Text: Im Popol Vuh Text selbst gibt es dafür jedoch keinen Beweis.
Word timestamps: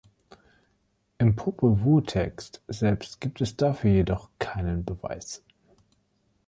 Im 1.19 1.35
Popol 1.35 1.75
Vuh 1.81 2.01
Text 2.01 2.63
selbst 2.67 3.21
gibt 3.21 3.39
es 3.39 3.55
dafür 3.55 3.91
jedoch 3.91 4.31
keinen 4.39 4.83
Beweis. 4.83 5.43